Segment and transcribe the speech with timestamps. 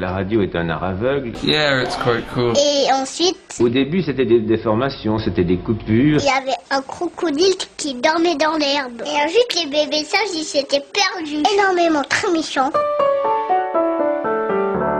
[0.00, 1.32] La radio est un art aveugle.
[1.42, 2.52] Yeah, it's quite cool.
[2.56, 6.20] Et ensuite, Au début, c'était des déformations, c'était des coupures.
[6.20, 9.02] il y avait un crocodile qui dormait dans l'herbe.
[9.04, 11.42] Et ensuite, les bébés sages, ils s'étaient perdus.
[11.52, 12.70] Énormément, très méchants.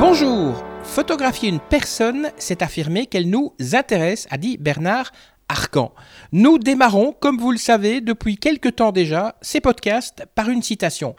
[0.01, 5.13] Bonjour Photographier une personne, c'est affirmer qu'elle nous intéresse, a dit Bernard
[5.49, 5.93] Arcan.
[6.33, 11.15] Nous démarrons, comme vous le savez, depuis quelque temps déjà, ces podcasts par une citation.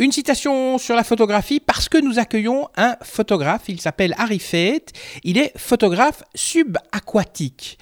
[0.00, 4.92] Une citation sur la photographie parce que nous accueillons un photographe, il s'appelle Harry Fate,
[5.24, 7.80] il est photographe subaquatique.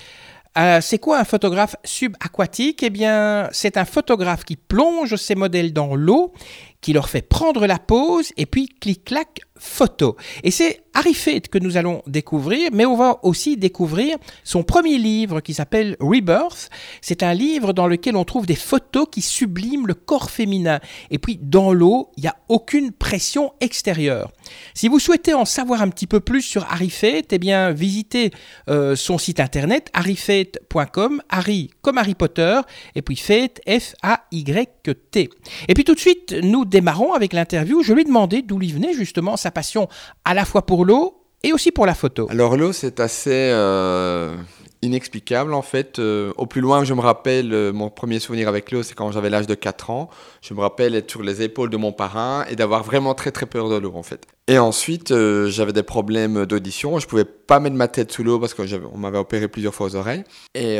[0.57, 2.83] Euh, c'est quoi un photographe subaquatique?
[2.83, 6.33] Eh bien, c'est un photographe qui plonge ses modèles dans l'eau,
[6.81, 10.17] qui leur fait prendre la pose et puis clic-clac photo.
[10.43, 14.99] Et c'est Harry Fate que nous allons découvrir, mais on va aussi découvrir son premier
[14.99, 16.71] livre qui s'appelle Rebirth.
[17.01, 20.81] C'est un livre dans lequel on trouve des photos qui subliment le corps féminin.
[21.11, 24.33] Et puis dans l'eau, il n'y a aucune pression extérieure.
[24.75, 28.31] Si vous souhaitez en savoir un petit peu plus sur Harry Fate, eh bien visitez
[28.69, 32.61] euh, son site internet harryfate.com, Harry comme Harry Potter,
[32.95, 35.31] et puis Fate F-A-Y-T.
[35.69, 37.83] Et puis tout de suite, nous démarrons avec l'interview.
[37.83, 39.89] Je lui ai demandé d'où lui venait justement sa passion
[40.25, 42.27] à la fois pour l'eau et aussi pour la photo.
[42.29, 44.35] Alors l'eau, c'est assez euh,
[44.83, 46.01] inexplicable en fait.
[46.01, 49.13] Euh, au plus loin je me rappelle, euh, mon premier souvenir avec l'eau, c'est quand
[49.13, 50.11] j'avais l'âge de 4 ans.
[50.43, 53.47] Je me rappelle être sur les épaules de mon parrain et d'avoir vraiment très très
[53.47, 54.27] peur de l'eau en fait.
[54.49, 55.13] Et ensuite,
[55.49, 56.99] j'avais des problèmes d'audition.
[56.99, 59.97] Je pouvais pas mettre ma tête sous l'eau parce qu'on m'avait opéré plusieurs fois aux
[59.97, 60.23] oreilles.
[60.55, 60.79] Et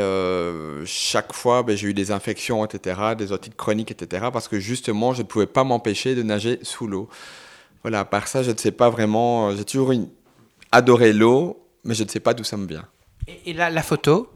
[0.85, 5.11] chaque fois, ben, j'ai eu des infections, etc., des otites chroniques, etc., parce que justement,
[5.13, 7.09] je ne pouvais pas m'empêcher de nager sous l'eau.
[7.83, 9.53] Voilà, à part ça, je ne sais pas vraiment.
[9.53, 10.07] J'ai toujours une-
[10.71, 12.87] adoré l'eau, mais je ne sais pas d'où ça me vient.
[13.27, 14.29] Et, et la, la photo?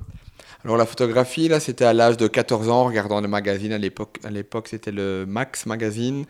[0.63, 3.73] Alors la photographie, là, c'était à l'âge de 14 ans, regardant le magazine.
[3.73, 6.25] À l'époque, à l'époque c'était le Max Magazine.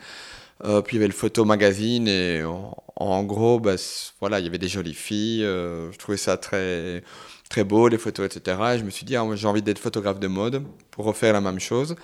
[0.66, 2.08] Euh, puis il y avait le Photo Magazine.
[2.08, 3.76] Et en, en gros, bah,
[4.20, 5.44] voilà, il y avait des jolies filles.
[5.44, 7.04] euh, je trouvais ça très,
[7.50, 8.58] très beau, les photos, etc.
[8.76, 11.42] Et je me suis dit, ah, j'ai envie d'être photographe de mode pour refaire la
[11.42, 11.96] même chose.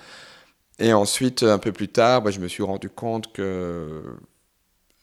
[0.78, 4.02] Et ensuite, un peu plus tard, bah, je me suis rendu compte que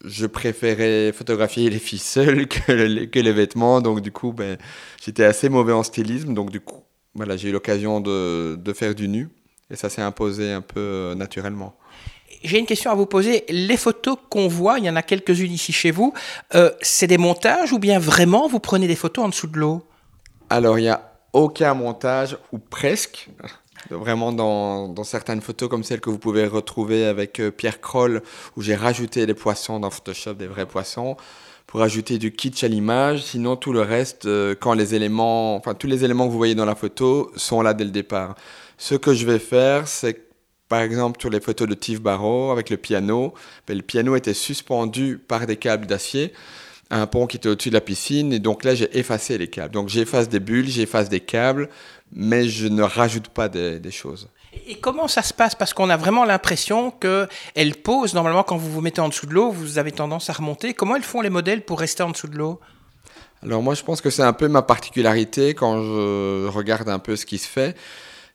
[0.03, 3.81] je préférais photographier les filles seules que, le- que les vêtements.
[3.81, 4.57] Donc, du coup, ben,
[5.03, 6.33] j'étais assez mauvais en stylisme.
[6.33, 6.83] Donc, du coup,
[7.13, 9.29] voilà, j'ai eu l'occasion de, de faire du nu.
[9.71, 11.75] Et ça s'est imposé un peu euh, naturellement.
[12.43, 13.45] J'ai une question à vous poser.
[13.49, 16.13] Les photos qu'on voit, il y en a quelques-unes ici chez vous,
[16.53, 19.83] euh, c'est des montages ou bien vraiment vous prenez des photos en dessous de l'eau?
[20.49, 23.29] Alors, il n'y a aucun montage, ou presque.
[23.89, 28.21] Vraiment, dans, certaines photos comme celle que vous pouvez retrouver avec euh, Pierre Kroll,
[28.55, 31.17] où j'ai rajouté des poissons dans Photoshop, des vrais poissons,
[31.67, 33.23] pour ajouter du kitsch à l'image.
[33.23, 36.55] Sinon, tout le reste, euh, quand les éléments, enfin, tous les éléments que vous voyez
[36.55, 38.35] dans la photo sont là dès le départ.
[38.77, 40.25] Ce que je vais faire, c'est
[40.67, 43.35] par exemple, sur les photos de Steve Barrow avec le piano,
[43.67, 46.33] ben, le piano était suspendu par des câbles d'acier
[46.91, 48.33] un pont qui était au-dessus de la piscine.
[48.33, 49.73] Et donc là, j'ai effacé les câbles.
[49.73, 51.69] Donc j'efface des bulles, j'efface des câbles,
[52.11, 54.29] mais je ne rajoute pas des, des choses.
[54.67, 55.53] Et comment ça se passe?
[55.53, 59.33] Parce qu'on a vraiment l'impression qu'elles posent, normalement, quand vous vous mettez en dessous de
[59.33, 60.73] l'eau, vous avez tendance à remonter.
[60.73, 62.59] Comment elles font les modèles pour rester en dessous de l'eau?
[63.43, 67.15] Alors moi, je pense que c'est un peu ma particularité quand je regarde un peu
[67.15, 67.75] ce qui se fait.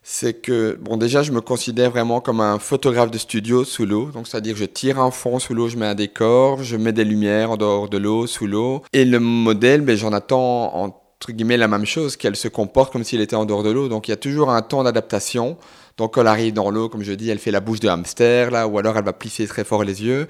[0.03, 4.11] C'est que, bon, déjà, je me considère vraiment comme un photographe de studio sous l'eau.
[4.11, 7.03] Donc, c'est-à-dire, je tire un fond sous l'eau, je mets un décor, je mets des
[7.03, 8.83] lumières en dehors de l'eau, sous l'eau.
[8.93, 13.03] Et le modèle, ben, j'en attends, entre guillemets, la même chose, qu'elle se comporte comme
[13.03, 13.87] s'il était en dehors de l'eau.
[13.87, 15.55] Donc, il y a toujours un temps d'adaptation.
[15.97, 18.49] Donc, quand elle arrive dans l'eau, comme je dis, elle fait la bouche de hamster,
[18.49, 20.27] là, ou alors elle va plisser très fort les yeux.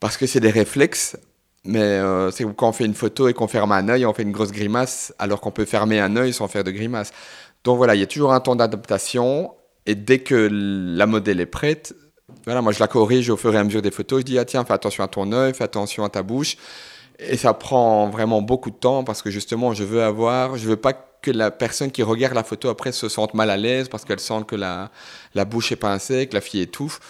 [0.00, 1.16] Parce que c'est des réflexes.
[1.64, 4.22] Mais euh, c'est quand on fait une photo et qu'on ferme un œil, on fait
[4.22, 7.10] une grosse grimace, alors qu'on peut fermer un œil sans faire de grimace.
[7.64, 9.54] Donc voilà, il y a toujours un temps d'adaptation.
[9.86, 11.94] Et dès que la modèle est prête,
[12.44, 14.20] voilà, moi je la corrige au fur et à mesure des photos.
[14.20, 16.58] Je dis, ah tiens, fais attention à ton œil, fais attention à ta bouche.
[17.18, 20.76] Et ça prend vraiment beaucoup de temps parce que justement, je veux avoir, je veux
[20.76, 24.04] pas que la personne qui regarde la photo après se sente mal à l'aise parce
[24.04, 24.90] qu'elle sent que la,
[25.34, 27.00] la bouche est pincée, que la fille étouffe.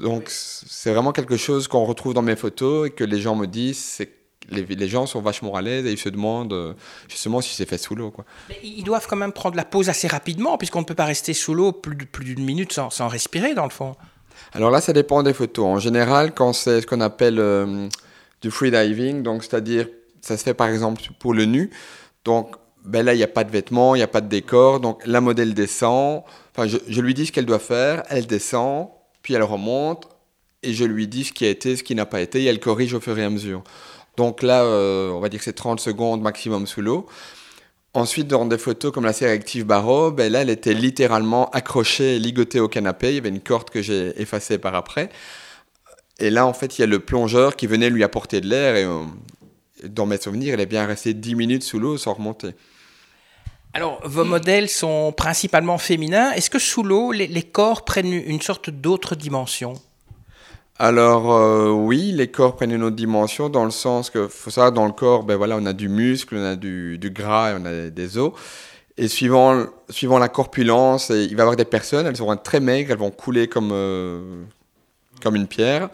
[0.00, 3.46] Donc c'est vraiment quelque chose qu'on retrouve dans mes photos et que les gens me
[3.46, 4.10] disent, c'est
[4.50, 6.74] les, les gens sont vachement à l'aise et ils se demandent euh,
[7.08, 8.10] justement si c'est fait sous l'eau.
[8.10, 8.24] quoi.
[8.48, 11.32] Mais Ils doivent quand même prendre la pause assez rapidement, puisqu'on ne peut pas rester
[11.32, 13.94] sous l'eau plus, plus d'une minute sans, sans respirer, dans le fond.
[14.52, 15.64] Alors là, ça dépend des photos.
[15.64, 17.88] En général, quand c'est ce qu'on appelle euh,
[18.44, 19.88] du freediving, donc c'est-à-dire,
[20.20, 21.70] ça se fait par exemple pour le nu.
[22.26, 24.80] Donc ben là, il n'y a pas de vêtements, il n'y a pas de décor.
[24.80, 26.22] Donc la modèle descend.
[26.54, 28.88] Enfin, je, lui dis ce qu'elle doit faire, elle descend,
[29.22, 30.08] puis elle remonte,
[30.62, 32.60] et je lui dis ce qui a été, ce qui n'a pas été, et elle
[32.60, 33.64] corrige au fur et à mesure.
[34.18, 37.06] Donc là, euh, on va dire que c'est 30 secondes maximum sous l'eau.
[37.94, 42.18] Ensuite, dans des photos comme la série Active Barreau, ben là, elle était littéralement accrochée,
[42.18, 43.08] ligotée au canapé.
[43.08, 45.08] Il y avait une corde que j'ai effacée par après.
[46.18, 48.76] Et là, en fait, il y a le plongeur qui venait lui apporter de l'air.
[48.76, 49.02] Et, euh,
[49.88, 52.50] dans mes souvenirs, il est bien resté 10 minutes sous l'eau sans remonter.
[53.72, 56.30] Alors, vos modèles sont principalement féminins.
[56.32, 59.74] Est-ce que sous l'eau, les, corps prennent une sorte d'autre dimension?
[60.76, 64.72] Alors euh, oui, les corps prennent une autre dimension dans le sens que faut savoir
[64.72, 67.64] dans le corps, ben voilà, on a du muscle, on a du, gras et on
[67.64, 68.32] a des os.
[68.96, 72.90] Et suivant, suivant la corpulence, il va y avoir des personnes, elles seront très maigres,
[72.90, 74.42] elles vont couler comme, euh,
[75.24, 75.88] comme une pierre.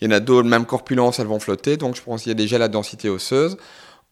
[0.00, 1.76] Il y en a d'autres, même corpulence, elles vont flotter.
[1.76, 3.58] Donc je pense qu'il y a déjà la densité osseuse.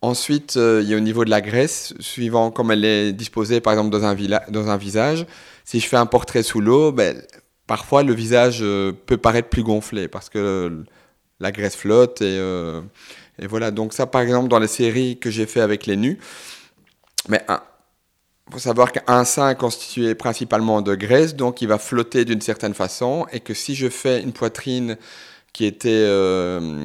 [0.02, 3.60] Ensuite, euh, il y a au niveau de la graisse, suivant comme elle est disposée,
[3.60, 4.14] par exemple, dans un,
[4.50, 5.26] dans un visage.
[5.64, 7.22] Si je fais un portrait sous l'eau, ben,
[7.66, 10.84] parfois le visage euh, peut paraître plus gonflé parce que
[11.40, 12.20] la graisse flotte.
[12.20, 12.82] Et, euh,
[13.38, 16.18] et, voilà, donc ça, par exemple, dans les séries que j'ai fait avec les nus,
[17.28, 17.42] mais
[18.48, 22.40] il faut savoir qu'un sein est constitué principalement de graisse, donc il va flotter d'une
[22.40, 24.98] certaine façon, et que si je fais une poitrine
[25.52, 26.06] qui était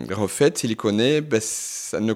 [0.09, 2.13] refaite, siliconée, ben, ça ne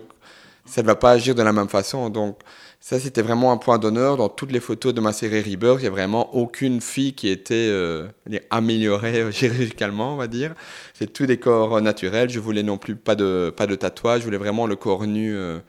[0.65, 2.09] ça va pas agir de la même façon.
[2.09, 2.39] Donc,
[2.79, 4.17] ça, c'était vraiment un point d'honneur.
[4.17, 7.29] Dans toutes les photos de ma série Rebirth, il n'y a vraiment aucune fille qui
[7.29, 8.07] était euh,
[8.49, 10.53] améliorée euh, chirurgicalement, on va dire.
[10.93, 12.29] C'est tout des corps naturels.
[12.29, 14.21] Je voulais non plus pas de, pas de tatouage.
[14.21, 15.59] Je voulais vraiment le corps nu euh,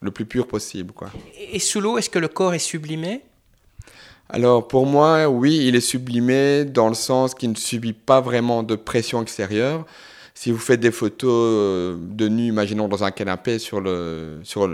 [0.00, 0.92] le plus pur possible.
[0.92, 1.10] Quoi.
[1.52, 3.22] Et sous l'eau, est-ce que le corps est sublimé?
[4.28, 8.62] Alors pour moi, oui, il est sublimé dans le sens qu'il ne subit pas vraiment
[8.62, 9.84] de pression extérieure
[10.40, 14.70] si vous faites des photos euh, de nu, imaginons dans un canapé sur, le, sur,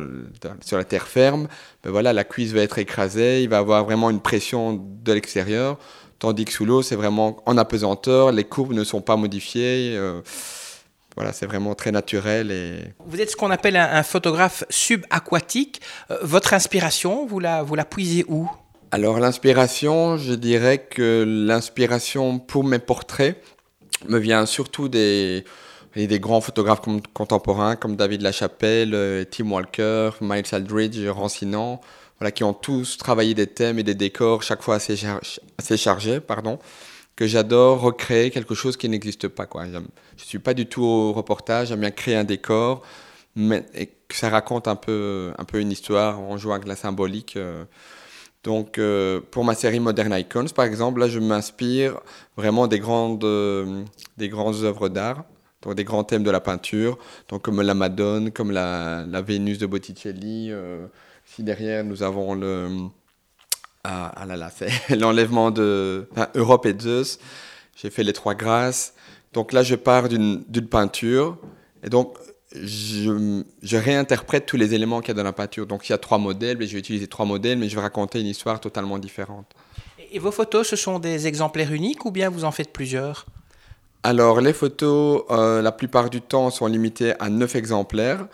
[0.65, 1.49] sur la terre ferme,
[1.83, 5.77] ben voilà, la cuisse va être écrasée, il va avoir vraiment une pression de l'extérieur,
[6.21, 9.97] tandis que sous l'eau, c'est vraiment en apesanteur, les courbes ne sont pas modifiées.
[9.97, 10.21] Euh,
[11.17, 12.51] voilà, c'est vraiment très naturel.
[12.53, 12.95] Et...
[13.07, 15.81] Vous êtes ce qu'on appelle un, photographe subaquatique.
[16.11, 18.49] Euh, votre inspiration, vous la, vous la puisez où?
[18.93, 23.43] Alors l'inspiration, je dirais que l'inspiration pour mes portraits,
[24.09, 25.45] me vient surtout des,
[25.95, 26.83] des grands photographes
[27.13, 31.81] contemporains comme David Lachapelle, euh, Tim Walker, Miles Aldridge, Rancinan,
[32.19, 34.99] voilà, qui ont tous travaillé des thèmes et des décors chaque fois assez,
[35.59, 36.59] assez chargés, pardon,
[37.17, 39.47] que j'adore recréer quelque chose qui n'existe pas.
[39.47, 39.67] Quoi.
[39.67, 39.85] Je ne
[40.17, 42.83] suis pas du tout au reportage, j'aime bien créer un décor,
[43.35, 43.65] mais
[44.09, 47.37] que ça raconte un peu, un peu une histoire en jouant avec la symbolique.
[47.37, 47.65] Euh,
[48.47, 51.99] donc, euh, pour ma série Modern Icons, par exemple, là, je m'inspire
[52.37, 53.83] vraiment des grandes, euh,
[54.19, 55.25] des grandes œuvres d'art,
[55.63, 56.97] donc des grands thèmes de la peinture,
[57.29, 60.53] donc comme la Madone, comme la, la Vénus de Botticelli.
[60.53, 60.87] Euh,
[61.41, 62.69] derrière, nous avons le.
[63.89, 67.21] Ah, ah là là, c'est l'enlèvement de Europe et Zeus.
[67.77, 68.95] J'ai fait les trois grâces.
[69.33, 71.39] Donc là, je pars d'une peinture.
[71.85, 72.17] Et donc,
[72.53, 75.67] je, réinterprète tous les éléments qu'il y a dans la peinture.
[75.67, 77.83] Donc il y a trois modèles, mais je vais utiliser trois modèles, mais je vais
[77.83, 79.47] raconter une histoire totalement différente.
[80.11, 83.27] Et vos photos, ce sont des exemplaires uniques ou bien vous en faites plusieurs?
[84.03, 88.27] Alors les photos, euh, la plupart du temps, sont limitées à neuf exemplaires.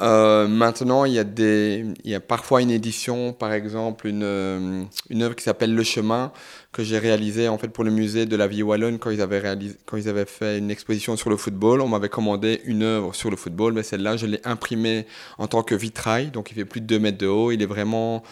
[0.00, 4.22] Euh, maintenant, il y, a des, il y a parfois une édition, par exemple, une,
[4.22, 6.32] euh, une œuvre qui s'appelle Le Chemin,
[6.72, 9.38] que j'ai réalisée en fait pour le musée de la vie wallonne quand ils avaient,
[9.38, 11.82] réalisé, quand ils avaient fait une exposition sur le football.
[11.82, 15.06] On m'avait commandé une œuvre sur le football, mais celle-là, je l'ai imprimée
[15.36, 17.52] en tant que vitrail, donc il fait plus de 2 mètres de haut.
[17.52, 18.22] Il est vraiment.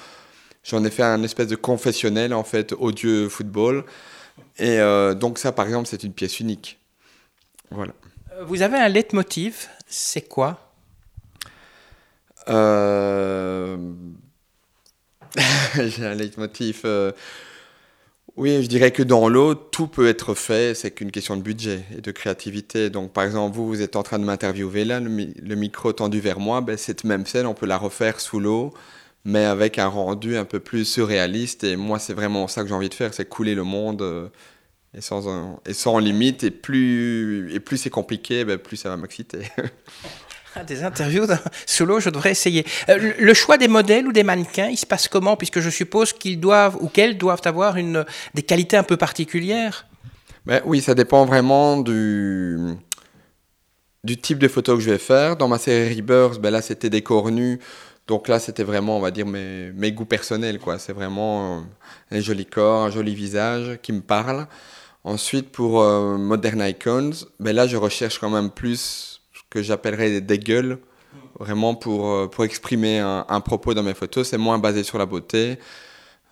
[0.65, 3.85] J'en ai fait un espèce de confessionnel, en fait, au dieu football.
[4.59, 6.79] Et euh, donc, ça, par exemple, c'est une pièce unique.
[7.71, 7.93] Voilà.
[8.43, 10.69] Vous avez un leitmotiv, c'est quoi?
[12.50, 13.76] Euh,
[15.77, 16.82] j'ai un leitmotiv.
[16.84, 17.13] Euh,
[18.36, 21.84] oui, je dirais que dans l'eau, tout peut être fait, c'est qu'une question de budget
[21.96, 22.89] et de créativité.
[22.91, 26.39] Donc, par exemple, vous, vous êtes en train de m'interviewer là, le, micro tendu vers
[26.41, 28.72] moi, ben, cette même scène, on peut la refaire sous l'eau,
[29.25, 31.65] mais avec un rendu un peu plus surréaliste.
[31.65, 34.29] Et moi, c'est vraiment ça que j'ai envie de faire, c'est couler le monde euh,
[34.96, 36.44] et, sans, limite.
[36.44, 39.41] Et plus, et plus c'est compliqué, ben, plus ça va m'exciter.
[40.57, 41.27] Ah, des interviews
[41.67, 42.67] sous je devrais essayer.
[42.89, 46.13] Euh, le choix des modèles ou des mannequins, il se passe comment Puisque je suppose
[46.13, 48.05] qu'ils doivent ou qu'elles doivent avoir une,
[48.35, 49.87] des qualités un peu particulières?
[50.47, 52.77] Ben, oui, ça dépend vraiment du,
[54.23, 55.37] type de photo que je vais faire.
[55.37, 57.61] Dans ma série Rebirth, ben là, c'était des corps nus.
[58.09, 60.59] Donc là, c'était vraiment, on va dire, mes, mes goûts personnels.
[60.59, 60.79] quoi.
[60.79, 61.61] C'est vraiment euh,
[62.17, 64.49] un joli corps, un joli visage qui me parle.
[65.05, 69.09] Ensuite, pour euh, Modern Icons, ben là, je recherche quand même plus
[69.51, 70.79] que j'appellerais des gueules,
[71.39, 74.29] vraiment pour, euh, pour exprimer un, propos dans mes photos.
[74.29, 75.59] C'est moins basé sur la beauté.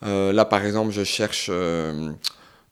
[0.04, 2.12] Euh, là, par exemple, je cherche euh,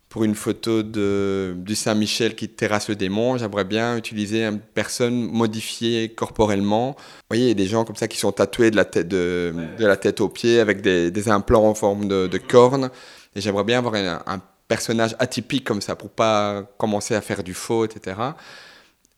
[0.08, 3.36] pour une photo de, du Saint-Michel qui terrasse le démon.
[3.36, 6.92] J'aimerais bien utiliser une personne modifiée corporellement.
[6.96, 9.08] Vous voyez, il y a des gens comme ça qui sont tatoués de la tête,
[9.08, 12.90] de, de la tête aux pieds avec des, implants en forme de, de cornes.
[13.34, 17.42] Et j'aimerais bien avoir un, un personnage atypique comme ça pour pas commencer à faire
[17.42, 18.14] du faux, etc.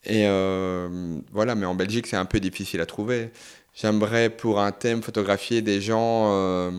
[0.09, 3.31] Et euh, voilà, mais en Belgique, c'est un peu difficile à trouver.
[3.75, 6.71] J'aimerais pour un thème photographier des gens, euh,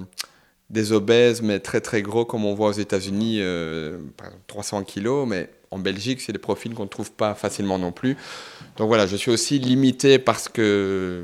[0.71, 3.99] des obèses, mais très très gros, comme on voit aux États-Unis, euh,
[4.47, 8.17] 300 kilos, mais en Belgique, c'est des profils qu'on ne trouve pas facilement non plus.
[8.77, 11.23] Donc voilà, je suis aussi limité parce que,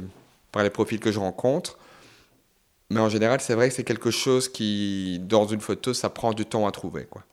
[0.51, 1.79] par les profils que je rencontre.
[2.91, 6.33] Mais en général, c'est vrai que c'est quelque chose qui, dans une photo, ça prend
[6.33, 7.05] du temps à trouver.
[7.09, 7.24] Quoi.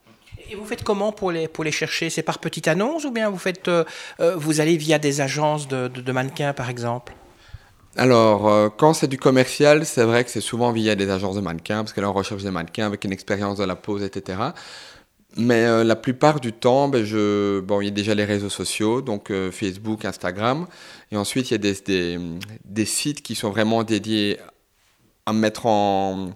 [0.49, 2.09] Et vous faites comment pour les, pour les chercher?
[2.09, 3.83] C'est par petite annonce ou bien vous, faites, euh,
[4.19, 7.13] euh, vous allez via des agences de, de, mannequins, par exemple?
[7.95, 11.41] Alors, euh, quand c'est du commercial, c'est vrai que c'est souvent via des agences de
[11.41, 14.39] mannequins, parce que là, on recherche des mannequins avec une expérience de la pose, etc.
[15.35, 17.03] Mais la plupart du temps, ben,
[17.61, 20.67] bon, il y a déjà les réseaux sociaux, donc Facebook, Instagram.
[21.11, 22.19] Et ensuite, il y a des,
[22.65, 24.37] des, sites qui sont vraiment dédiés
[25.25, 26.29] à mettre en,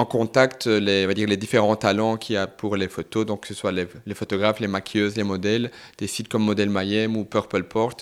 [0.00, 3.42] en contact les, va dire, les différents talents qu'il y a pour les photos, donc
[3.42, 7.24] que ce soit les, photographes, les maquilleuses, les modèles, des sites comme Model Mayhem ou
[7.26, 7.96] Purple Port,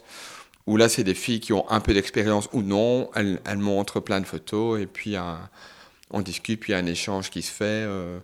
[0.66, 4.20] où là, c'est des filles qui ont un peu d'expérience ou non, elles, montrent plein
[4.20, 5.40] de photos et puis un,
[6.10, 7.64] on discute, puis il y a un échange qui se fait.
[7.64, 8.20] Euh,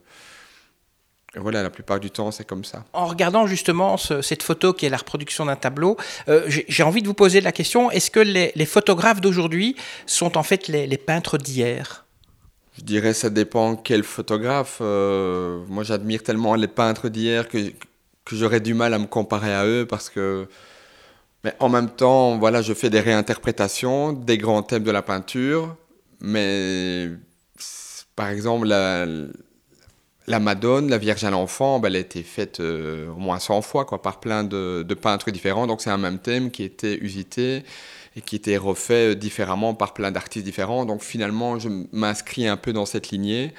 [1.34, 2.84] voilà, la plupart du temps, c'est comme ça.
[2.92, 5.96] En regardant justement ce, cette photo qui est la reproduction d'un tableau,
[6.28, 9.74] euh, j'ai envie de vous poser la question, est-ce que les, photographes d'aujourd'hui
[10.06, 12.03] sont en fait les peintres d'hier?
[12.76, 14.78] Je dirais ça dépend quel photographe.
[14.80, 17.70] Euh, moi, j'admire tellement les peintres d'hier que,
[18.24, 20.48] que j'aurais du mal à me comparer à eux parce que...
[21.44, 25.76] Mais en même temps, voilà, je fais des réinterprétations des grands thèmes de la peinture,
[26.20, 27.10] mais
[28.16, 29.06] par exemple, la,
[30.26, 33.62] la Madone, la Vierge à l'enfant, ben, elle a été faite euh, au moins 100
[33.62, 35.66] fois quoi, par plein de, de peintres différents.
[35.66, 37.62] Donc c'est un même thème qui était usité
[38.16, 40.84] et qui était refait euh, différemment par plein d'artistes différents.
[40.84, 43.52] Donc finalement, je m'inscris un peu dans cette lignée,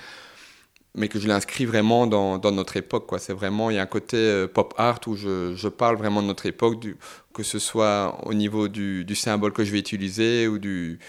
[0.93, 3.09] mais que je l'inscris vraiment dans, notre époque.
[3.19, 6.27] C'est vraiment, il y a un côté euh, pop art où je, parle vraiment de
[6.27, 6.85] notre époque,
[7.33, 10.99] que ce soit au niveau du, du, symbole que je vais utiliser ou du,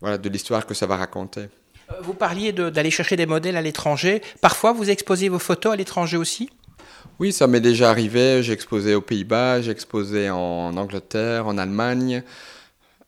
[0.00, 1.48] voilà, de l'histoire que ça va raconter.
[2.02, 4.22] Vous parliez d'aller chercher des modèles à l'étranger.
[4.40, 6.50] Parfois, vous exposez vos photos à l'étranger aussi?
[7.18, 8.42] Oui, ça m'est déjà arrivé.
[8.42, 12.22] J'ai exposé aux Pays-Bas, j'ai exposé en Angleterre, en Allemagne,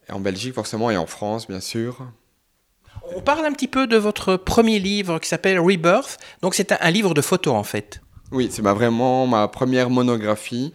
[0.09, 2.07] en Belgique forcément et en France, bien sûr.
[3.15, 6.19] On parle un petit peu de votre premier livre qui s'appelle Rebirth.
[6.43, 8.00] Donc c'est un, un, livre de photos en fait.
[8.33, 10.73] Oui, c'est vraiment ma première monographie.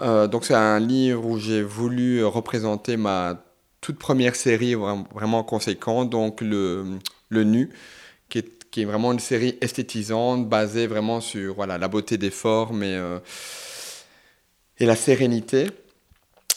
[0.00, 3.42] Euh, donc c'est un livre où j'ai voulu représenter ma
[3.80, 6.98] toute première série vraiment conséquente, donc le,
[7.28, 7.70] le Nu,
[8.28, 12.28] qui est, qui est, vraiment une série esthétisante, basée vraiment sur voilà, la beauté des
[12.28, 13.18] formes et, euh,
[14.78, 15.68] et la sérénité.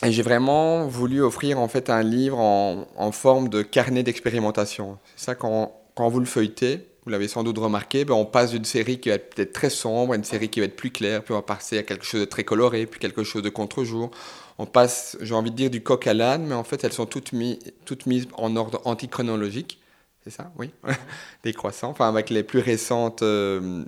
[0.03, 4.97] Et j'ai vraiment voulu offrir en fait un livre en, en forme de carnet d'expérimentation.
[5.15, 8.51] C'est ça quand, quand vous le feuilletez, vous l'avez sans doute remarqué, ben on passe
[8.51, 10.91] d'une série qui va être peut-être très sombre à une série qui va être plus
[10.91, 13.49] claire, puis on va passer à quelque chose de très coloré, puis quelque chose de
[13.49, 14.11] contre-jour.
[14.57, 17.05] On passe, j'ai envie de dire, du coq à l'âne, mais en fait elles sont
[17.05, 19.79] toutes, mis, toutes mises en ordre antichronologique
[20.23, 20.71] c'est ça, oui,
[21.43, 23.83] décroissant, enfin avec les plus récentes euh,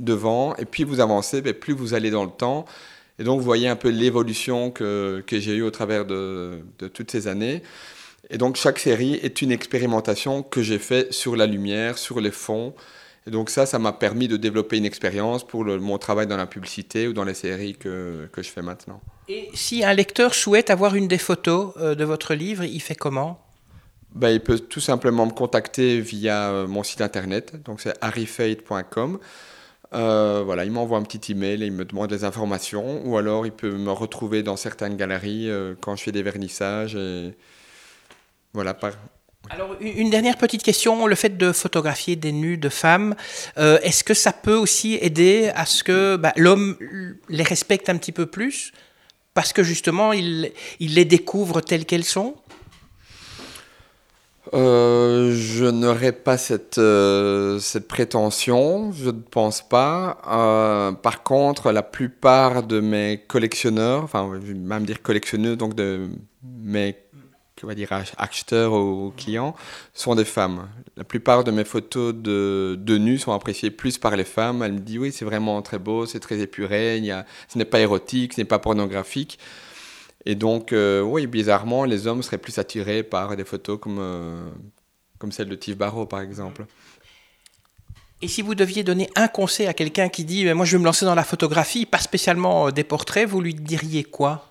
[0.00, 2.64] devant, et puis vous avancez, plus vous allez dans le temps,
[3.18, 6.88] et donc vous voyez un peu l'évolution que, que j'ai eue au travers de, de,
[6.88, 7.62] toutes ces années.
[8.30, 12.30] Et donc chaque série est une expérimentation que j'ai faite sur la lumière, sur les
[12.30, 12.74] fonds,
[13.26, 16.46] et donc ça, ça m'a permis de développer une expérience pour mon travail dans la
[16.46, 19.00] publicité ou dans les séries que, que je fais maintenant.
[19.28, 22.96] Et si un lecteur souhaite avoir une des photos euh, de votre livre, il fait
[22.96, 23.40] comment?
[24.14, 29.18] Ben, il peut tout simplement me contacter via euh, mon site internet, donc c'est harryfate.com.
[29.94, 33.46] Euh, voilà, il m'envoie un petit email et il me demande des informations, ou alors
[33.46, 36.98] il peut me retrouver dans certaines galeries euh, quand je fais des vernissages.
[38.52, 38.78] Voilà.
[39.50, 43.14] Alors, une dernière petite question, le fait de photographier des nus de femmes,
[43.56, 46.76] est-ce que ça peut aussi aider à ce que bah, l'homme
[47.30, 48.72] les respecte un petit peu plus?
[49.32, 52.36] Parce que justement, il les découvre telles qu'elles sont?
[54.54, 60.18] Euh, je n'aurais pas cette, euh, cette prétention, je ne pense pas.
[60.28, 65.74] Euh, par contre, la plupart de mes collectionneurs, enfin, je vais même dire collectionneurs, donc
[65.74, 66.08] de
[66.44, 66.96] mes
[67.64, 69.54] on va dire, acheteurs ou clients,
[69.94, 70.68] sont des femmes.
[70.96, 74.62] La plupart de mes photos de, de nus sont appréciées plus par les femmes.
[74.62, 77.58] Elles me disent oui, c'est vraiment très beau, c'est très épuré, il y a, ce
[77.58, 79.38] n'est pas érotique, ce n'est pas pornographique.
[80.24, 84.48] Et donc, euh, oui, bizarrement, les hommes seraient plus attirés par des photos comme, euh,
[85.18, 86.66] comme celle de Steve Barrow, par exemple.
[88.20, 90.84] Et si vous deviez donner un conseil à quelqu'un qui dit Moi, je vais me
[90.84, 94.48] lancer dans la photographie, pas spécialement des portraits, vous lui diriez quoi?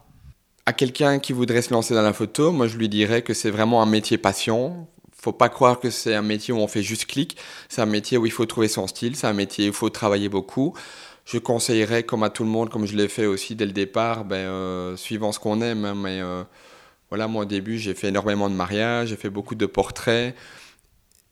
[0.66, 3.50] À quelqu'un qui voudrait se lancer dans la photo, moi, je lui dirais que c'est
[3.50, 4.88] vraiment un métier passion.
[5.20, 7.38] Faut pas croire que c'est un métier où on fait juste clic.
[7.70, 9.16] C'est un métier où il faut trouver son style.
[9.16, 10.74] C'est un métier où il faut travailler beaucoup
[11.26, 14.26] je conseillerais, comme à tout le monde, comme je l'ai fait aussi dès le départ,
[14.26, 15.86] ben, euh, suivant ce qu'on aime.
[15.86, 16.44] Hein, mais euh,
[17.10, 20.36] voilà, moi au début, j'ai fait énormément de mariages, j'ai fait beaucoup de portraits.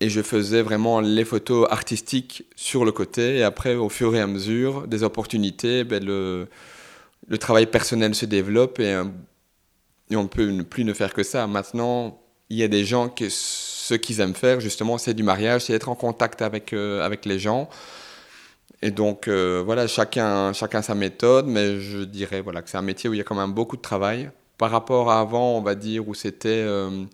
[0.01, 3.37] Et je faisais vraiment les photos artistiques sur le côté.
[3.37, 6.47] Et après, au fur et à mesure des opportunités, ben, le,
[7.27, 9.01] le travail personnel se développe et,
[10.09, 11.47] et on ne peut plus ne faire que ça.
[11.47, 15.63] Maintenant, il y a des gens que ce qu'ils aiment faire, justement, c'est du mariage,
[15.63, 17.69] c'est être en contact avec, avec les gens.
[18.81, 22.81] Et donc, euh, voilà, chacun, chacun sa méthode, mais je dirais voilà, que c'est un
[22.81, 24.31] métier où il y a quand même beaucoup de travail.
[24.57, 26.49] Par rapport à avant, on va dire, où c'était.
[26.49, 27.05] Euh,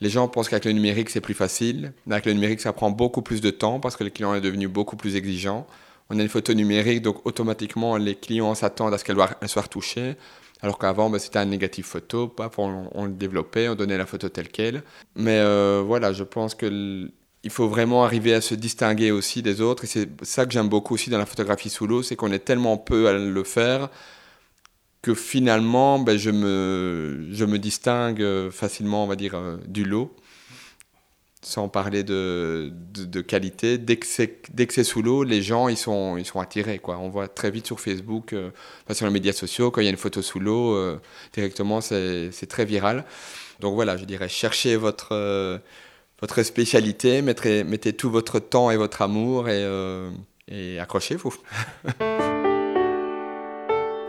[0.00, 1.92] les gens pensent qu'avec le numérique, c'est plus facile.
[2.10, 4.68] Avec le numérique, ça prend beaucoup plus de temps parce que le client est devenu
[4.68, 5.66] beaucoup plus exigeant.
[6.10, 10.16] On a une photo numérique, donc automatiquement, les clients s'attendent à ce qu'elle soit retouchée.
[10.60, 14.48] Alors qu'avant, ben, c'était un négatif photo, on, le développait, on donnait la photo telle
[14.48, 14.82] qu'elle.
[15.14, 17.10] Mais euh, voilà, je pense que
[17.44, 19.84] il faut vraiment arriver à se distinguer aussi des autres.
[19.84, 22.44] Et c'est ça que j'aime beaucoup aussi dans la photographie sous l'eau, c'est qu'on est
[22.44, 23.90] tellement peu à le faire
[25.04, 30.16] que finalement, ben, je, me, je me distingue facilement, on va dire, euh, du lot.
[31.42, 36.24] Sans parler de, de, qualité, dès que c'est sous l'eau, les gens ils sont, ils
[36.24, 36.78] sont attirés.
[36.78, 36.96] Quoi.
[36.96, 38.48] On voit très vite sur Facebook, euh,
[38.92, 40.98] sur les médias sociaux, quand il y a une photo sous l'eau, euh,
[41.34, 43.04] directement c'est très viral.
[43.60, 45.60] Donc voilà, je dirais, cherchez votre,
[46.24, 50.10] votre spécialité, mettez, tout votre temps et votre amour et, euh,
[50.80, 51.34] accrochez-vous.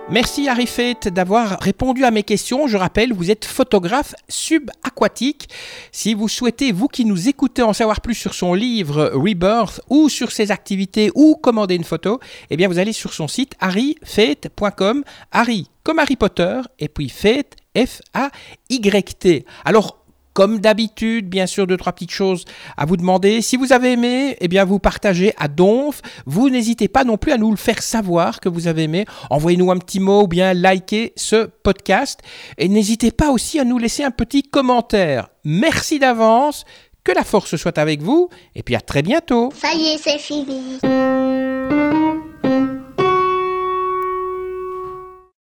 [0.10, 2.68] Merci Harry Fate d'avoir répondu à mes questions.
[2.68, 5.50] Je rappelle, vous êtes photographe subaquatique.
[5.92, 10.08] Si vous souhaitez, vous qui nous écoutez, en savoir plus sur son livre Rebirth ou
[10.08, 15.04] sur ses activités ou commander une photo, eh bien vous allez sur son site harryfate.com.
[15.34, 19.46] Harry comme Harry Potter et puis Fate F-A-Y-T.
[19.66, 20.05] Alors
[20.36, 22.44] comme d'habitude, bien sûr, deux, trois petites choses
[22.76, 23.42] à vous demander.
[23.42, 26.02] Si vous avez aimé, eh bien, vous partagez à Donf.
[26.26, 29.06] Vous n'hésitez pas non plus à nous le faire savoir que vous avez aimé.
[29.30, 32.20] Envoyez-nous un petit mot ou bien likez ce podcast.
[32.58, 35.30] Et n'hésitez pas aussi à nous laisser un petit commentaire.
[35.46, 36.66] Merci d'avance.
[37.06, 38.30] Que la force soit avec vous.
[38.56, 39.54] Et puis à très bientôt.
[39.56, 40.80] Ça y est, c'est fini.